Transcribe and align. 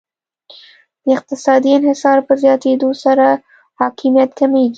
د 1.03 1.05
اقتصادي 1.17 1.69
انحصار 1.77 2.17
په 2.27 2.33
زیاتیدو 2.43 2.89
سره 3.03 3.27
حاکمیت 3.79 4.29
کمیږي 4.39 4.69